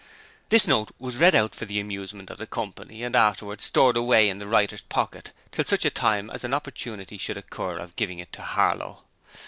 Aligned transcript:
This 0.49 0.65
note 0.67 0.89
was 0.97 1.17
read 1.17 1.35
out 1.35 1.53
for 1.53 1.65
the 1.65 1.79
amusement 1.79 2.31
of 2.31 2.39
the 2.39 2.47
company 2.47 3.03
and 3.03 3.15
afterwards 3.15 3.65
stored 3.65 3.95
away 3.95 4.29
in 4.29 4.39
the 4.39 4.47
writer's 4.47 4.81
pocket 4.81 5.31
till 5.51 5.63
such 5.63 5.85
a 5.85 5.91
time 5.91 6.31
as 6.31 6.43
an 6.43 6.55
opportunity 6.55 7.19
should 7.19 7.37
occur 7.37 7.77
of 7.77 7.95
giving 7.95 8.17
it 8.17 8.33
to 8.33 8.41
Harlow. 8.41 9.03